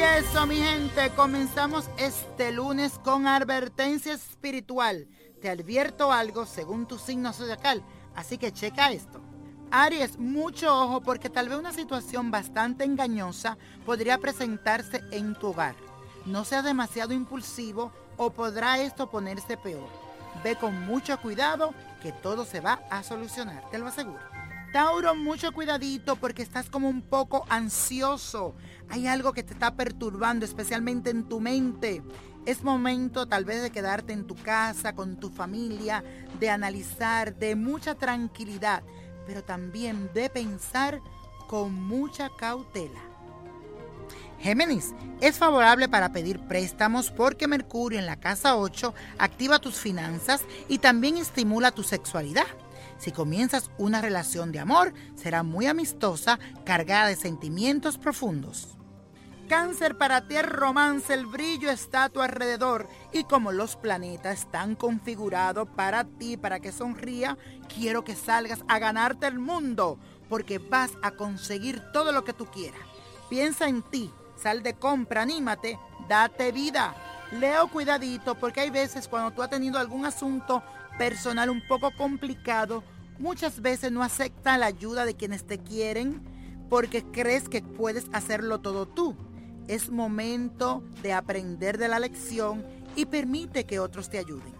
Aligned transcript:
Eso, 0.00 0.46
mi 0.46 0.56
gente, 0.56 1.10
comenzamos 1.10 1.90
este 1.98 2.52
lunes 2.52 2.98
con 3.04 3.26
advertencia 3.26 4.14
espiritual. 4.14 5.06
Te 5.42 5.50
advierto 5.50 6.10
algo 6.10 6.46
según 6.46 6.86
tu 6.86 6.98
signo 6.98 7.34
zodiacal, 7.34 7.82
así 8.14 8.38
que 8.38 8.50
checa 8.50 8.92
esto. 8.92 9.20
Aries, 9.70 10.18
mucho 10.18 10.74
ojo 10.74 11.02
porque 11.02 11.28
tal 11.28 11.50
vez 11.50 11.58
una 11.58 11.72
situación 11.72 12.30
bastante 12.30 12.84
engañosa 12.84 13.58
podría 13.84 14.16
presentarse 14.16 15.02
en 15.10 15.34
tu 15.34 15.48
hogar. 15.48 15.76
No 16.24 16.46
seas 16.46 16.64
demasiado 16.64 17.12
impulsivo 17.12 17.92
o 18.16 18.30
podrá 18.30 18.80
esto 18.80 19.10
ponerse 19.10 19.58
peor. 19.58 19.88
Ve 20.42 20.56
con 20.56 20.80
mucho 20.86 21.20
cuidado 21.20 21.74
que 22.02 22.12
todo 22.12 22.46
se 22.46 22.60
va 22.60 22.80
a 22.90 23.02
solucionar, 23.02 23.68
te 23.70 23.78
lo 23.78 23.88
aseguro. 23.88 24.20
Tauro, 24.72 25.16
mucho 25.16 25.50
cuidadito 25.50 26.14
porque 26.14 26.42
estás 26.42 26.70
como 26.70 26.88
un 26.88 27.02
poco 27.02 27.44
ansioso. 27.48 28.54
Hay 28.88 29.08
algo 29.08 29.32
que 29.32 29.42
te 29.42 29.52
está 29.52 29.74
perturbando, 29.74 30.44
especialmente 30.44 31.10
en 31.10 31.24
tu 31.24 31.40
mente. 31.40 32.02
Es 32.46 32.62
momento 32.62 33.26
tal 33.26 33.44
vez 33.44 33.62
de 33.62 33.70
quedarte 33.70 34.12
en 34.12 34.28
tu 34.28 34.36
casa, 34.36 34.94
con 34.94 35.18
tu 35.18 35.28
familia, 35.28 36.04
de 36.38 36.50
analizar, 36.50 37.34
de 37.34 37.56
mucha 37.56 37.96
tranquilidad, 37.96 38.84
pero 39.26 39.42
también 39.42 40.08
de 40.14 40.30
pensar 40.30 41.00
con 41.48 41.74
mucha 41.74 42.30
cautela. 42.38 43.00
Géminis, 44.38 44.94
es 45.20 45.36
favorable 45.36 45.88
para 45.88 46.12
pedir 46.12 46.38
préstamos 46.46 47.10
porque 47.10 47.48
Mercurio 47.48 47.98
en 47.98 48.06
la 48.06 48.20
casa 48.20 48.56
8 48.56 48.94
activa 49.18 49.58
tus 49.58 49.74
finanzas 49.74 50.42
y 50.68 50.78
también 50.78 51.16
estimula 51.16 51.72
tu 51.72 51.82
sexualidad. 51.82 52.46
Si 53.00 53.12
comienzas 53.12 53.70
una 53.78 54.02
relación 54.02 54.52
de 54.52 54.58
amor, 54.58 54.92
será 55.14 55.42
muy 55.42 55.66
amistosa, 55.66 56.38
cargada 56.66 57.08
de 57.08 57.16
sentimientos 57.16 57.96
profundos. 57.96 58.76
Cáncer 59.48 59.96
para 59.96 60.28
ti 60.28 60.36
el 60.36 60.44
romance, 60.44 61.12
el 61.12 61.24
brillo 61.24 61.70
está 61.70 62.04
a 62.04 62.08
tu 62.10 62.20
alrededor 62.20 62.86
y 63.10 63.24
como 63.24 63.52
los 63.52 63.74
planetas 63.74 64.40
están 64.40 64.76
configurados 64.76 65.66
para 65.70 66.04
ti, 66.04 66.36
para 66.36 66.60
que 66.60 66.72
sonría, 66.72 67.38
quiero 67.74 68.04
que 68.04 68.14
salgas 68.14 68.62
a 68.68 68.78
ganarte 68.78 69.26
el 69.26 69.38
mundo 69.38 69.98
porque 70.28 70.58
vas 70.58 70.92
a 71.02 71.12
conseguir 71.12 71.82
todo 71.92 72.12
lo 72.12 72.22
que 72.22 72.34
tú 72.34 72.46
quieras. 72.46 72.80
Piensa 73.30 73.66
en 73.66 73.82
ti, 73.82 74.12
sal 74.36 74.62
de 74.62 74.74
compra, 74.74 75.22
anímate, 75.22 75.78
date 76.06 76.52
vida. 76.52 76.94
Leo 77.32 77.68
cuidadito 77.68 78.34
porque 78.34 78.60
hay 78.60 78.70
veces 78.70 79.08
cuando 79.08 79.30
tú 79.30 79.42
has 79.42 79.50
tenido 79.50 79.78
algún 79.78 80.04
asunto 80.04 80.62
personal 81.00 81.48
un 81.48 81.62
poco 81.66 81.92
complicado, 81.92 82.84
muchas 83.18 83.62
veces 83.62 83.90
no 83.90 84.02
acepta 84.02 84.58
la 84.58 84.66
ayuda 84.66 85.06
de 85.06 85.16
quienes 85.16 85.46
te 85.46 85.56
quieren 85.56 86.20
porque 86.68 87.02
crees 87.04 87.48
que 87.48 87.62
puedes 87.62 88.04
hacerlo 88.12 88.60
todo 88.60 88.86
tú. 88.86 89.16
Es 89.66 89.88
momento 89.88 90.84
de 91.02 91.14
aprender 91.14 91.78
de 91.78 91.88
la 91.88 92.00
lección 92.00 92.66
y 92.96 93.06
permite 93.06 93.64
que 93.64 93.80
otros 93.80 94.10
te 94.10 94.18
ayuden. 94.18 94.52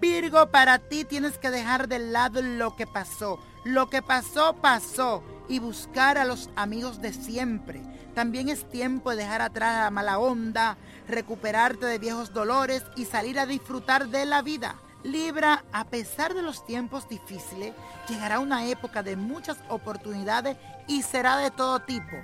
Virgo, 0.00 0.50
para 0.50 0.80
ti 0.80 1.04
tienes 1.04 1.38
que 1.38 1.52
dejar 1.52 1.86
de 1.86 2.00
lado 2.00 2.42
lo 2.42 2.74
que 2.74 2.88
pasó. 2.88 3.38
Lo 3.64 3.88
que 3.88 4.02
pasó, 4.02 4.56
pasó. 4.56 5.22
Y 5.48 5.60
buscar 5.60 6.18
a 6.18 6.24
los 6.24 6.50
amigos 6.56 7.00
de 7.00 7.12
siempre. 7.12 7.80
También 8.12 8.48
es 8.48 8.68
tiempo 8.68 9.10
de 9.10 9.18
dejar 9.18 9.40
atrás 9.40 9.84
la 9.84 9.90
mala 9.92 10.18
onda, 10.18 10.78
recuperarte 11.06 11.86
de 11.86 12.00
viejos 12.00 12.32
dolores 12.32 12.82
y 12.96 13.04
salir 13.04 13.38
a 13.38 13.46
disfrutar 13.46 14.08
de 14.08 14.26
la 14.26 14.42
vida. 14.42 14.74
Libra, 15.02 15.64
a 15.72 15.84
pesar 15.84 16.34
de 16.34 16.42
los 16.42 16.64
tiempos 16.66 17.08
difíciles, 17.08 17.72
llegará 18.08 18.38
una 18.38 18.66
época 18.66 19.02
de 19.02 19.16
muchas 19.16 19.56
oportunidades 19.68 20.58
y 20.86 21.02
será 21.02 21.38
de 21.38 21.50
todo 21.50 21.80
tipo, 21.80 22.16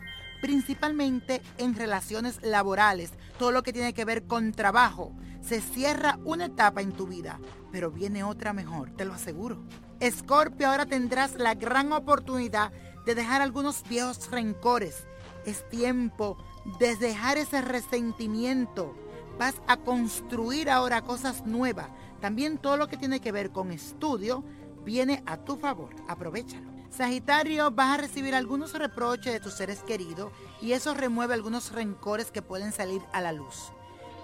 principalmente 0.42 1.40
en 1.56 1.74
relaciones 1.74 2.38
laborales, 2.42 3.12
todo 3.38 3.50
lo 3.50 3.62
que 3.62 3.72
tiene 3.72 3.94
que 3.94 4.04
ver 4.04 4.26
con 4.26 4.52
trabajo. 4.52 5.12
Se 5.40 5.62
cierra 5.62 6.18
una 6.24 6.46
etapa 6.46 6.82
en 6.82 6.92
tu 6.92 7.06
vida, 7.06 7.40
pero 7.72 7.90
viene 7.90 8.24
otra 8.24 8.52
mejor, 8.52 8.90
te 8.90 9.06
lo 9.06 9.14
aseguro. 9.14 9.64
Escorpio, 10.00 10.68
ahora 10.68 10.84
tendrás 10.84 11.34
la 11.36 11.54
gran 11.54 11.92
oportunidad 11.92 12.72
de 13.06 13.14
dejar 13.14 13.40
algunos 13.40 13.82
viejos 13.88 14.30
rencores. 14.30 15.06
Es 15.46 15.66
tiempo 15.70 16.36
de 16.78 16.96
dejar 16.96 17.38
ese 17.38 17.62
resentimiento. 17.62 18.94
Vas 19.38 19.54
a 19.66 19.76
construir 19.76 20.70
ahora 20.70 21.02
cosas 21.02 21.44
nuevas 21.46 21.88
también 22.20 22.58
todo 22.58 22.76
lo 22.76 22.88
que 22.88 22.96
tiene 22.96 23.20
que 23.20 23.32
ver 23.32 23.50
con 23.50 23.70
estudio 23.70 24.42
viene 24.84 25.22
a 25.26 25.36
tu 25.36 25.56
favor. 25.56 25.94
Aprovechalo. 26.08 26.74
Sagitario, 26.90 27.70
vas 27.70 27.94
a 27.94 28.02
recibir 28.02 28.34
algunos 28.34 28.72
reproches 28.72 29.32
de 29.32 29.40
tus 29.40 29.54
seres 29.54 29.82
queridos 29.82 30.32
y 30.62 30.72
eso 30.72 30.94
remueve 30.94 31.34
algunos 31.34 31.72
rencores 31.72 32.30
que 32.30 32.42
pueden 32.42 32.72
salir 32.72 33.02
a 33.12 33.20
la 33.20 33.32
luz. 33.32 33.70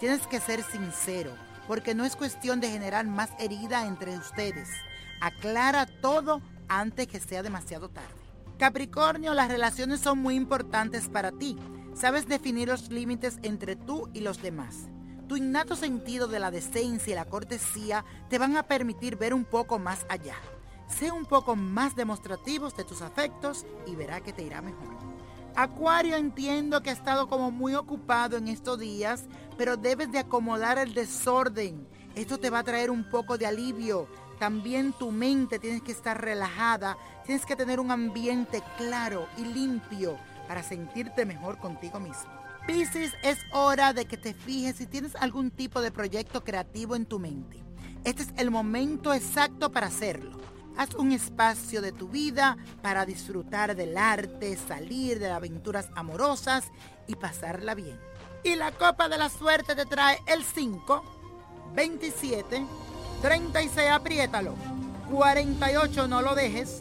Tienes 0.00 0.26
que 0.26 0.40
ser 0.40 0.62
sincero, 0.62 1.32
porque 1.68 1.94
no 1.94 2.04
es 2.04 2.16
cuestión 2.16 2.60
de 2.60 2.70
generar 2.70 3.06
más 3.06 3.30
herida 3.38 3.86
entre 3.86 4.16
ustedes. 4.16 4.68
Aclara 5.20 5.86
todo 5.86 6.40
antes 6.68 7.08
que 7.08 7.20
sea 7.20 7.42
demasiado 7.42 7.90
tarde. 7.90 8.08
Capricornio, 8.58 9.34
las 9.34 9.48
relaciones 9.48 10.00
son 10.00 10.18
muy 10.18 10.34
importantes 10.34 11.08
para 11.08 11.30
ti. 11.32 11.58
Sabes 11.94 12.26
definir 12.26 12.68
los 12.68 12.90
límites 12.90 13.38
entre 13.42 13.76
tú 13.76 14.08
y 14.14 14.20
los 14.20 14.40
demás. 14.40 14.88
Tu 15.32 15.38
innato 15.38 15.76
sentido 15.76 16.28
de 16.28 16.38
la 16.38 16.50
decencia 16.50 17.10
y 17.10 17.14
la 17.14 17.24
cortesía 17.24 18.04
te 18.28 18.36
van 18.36 18.54
a 18.58 18.64
permitir 18.64 19.16
ver 19.16 19.32
un 19.32 19.46
poco 19.46 19.78
más 19.78 20.04
allá. 20.10 20.34
Sé 20.86 21.10
un 21.10 21.24
poco 21.24 21.56
más 21.56 21.96
demostrativos 21.96 22.76
de 22.76 22.84
tus 22.84 23.00
afectos 23.00 23.64
y 23.86 23.96
verá 23.96 24.20
que 24.20 24.34
te 24.34 24.42
irá 24.42 24.60
mejor. 24.60 24.94
Acuario, 25.56 26.16
entiendo 26.16 26.82
que 26.82 26.90
ha 26.90 26.92
estado 26.92 27.30
como 27.30 27.50
muy 27.50 27.74
ocupado 27.74 28.36
en 28.36 28.46
estos 28.46 28.78
días, 28.78 29.24
pero 29.56 29.78
debes 29.78 30.12
de 30.12 30.18
acomodar 30.18 30.76
el 30.76 30.92
desorden. 30.92 31.88
Esto 32.14 32.38
te 32.38 32.50
va 32.50 32.58
a 32.58 32.64
traer 32.64 32.90
un 32.90 33.08
poco 33.08 33.38
de 33.38 33.46
alivio. 33.46 34.08
También 34.38 34.92
tu 34.92 35.12
mente 35.12 35.58
tienes 35.58 35.80
que 35.80 35.92
estar 35.92 36.20
relajada, 36.20 36.98
tienes 37.24 37.46
que 37.46 37.56
tener 37.56 37.80
un 37.80 37.90
ambiente 37.90 38.62
claro 38.76 39.26
y 39.38 39.46
limpio 39.46 40.18
para 40.46 40.62
sentirte 40.62 41.24
mejor 41.24 41.56
contigo 41.56 41.98
mismo. 42.00 42.41
Piscis, 42.66 43.12
es 43.22 43.38
hora 43.50 43.92
de 43.92 44.04
que 44.04 44.16
te 44.16 44.34
fijes 44.34 44.76
si 44.76 44.86
tienes 44.86 45.16
algún 45.16 45.50
tipo 45.50 45.80
de 45.80 45.90
proyecto 45.90 46.44
creativo 46.44 46.94
en 46.94 47.06
tu 47.06 47.18
mente. 47.18 47.62
Este 48.04 48.22
es 48.22 48.28
el 48.36 48.52
momento 48.52 49.12
exacto 49.12 49.72
para 49.72 49.88
hacerlo. 49.88 50.38
Haz 50.76 50.94
un 50.94 51.10
espacio 51.12 51.82
de 51.82 51.92
tu 51.92 52.08
vida 52.08 52.56
para 52.80 53.04
disfrutar 53.04 53.74
del 53.74 53.98
arte, 53.98 54.56
salir 54.56 55.18
de 55.18 55.30
aventuras 55.30 55.88
amorosas 55.96 56.70
y 57.08 57.16
pasarla 57.16 57.74
bien. 57.74 57.98
Y 58.44 58.54
la 58.54 58.70
copa 58.70 59.08
de 59.08 59.18
la 59.18 59.28
suerte 59.28 59.74
te 59.74 59.84
trae 59.84 60.18
el 60.26 60.44
5, 60.44 61.04
27, 61.74 62.64
36, 63.22 63.90
apriétalo, 63.90 64.54
48, 65.10 66.08
no 66.08 66.22
lo 66.22 66.34
dejes, 66.34 66.80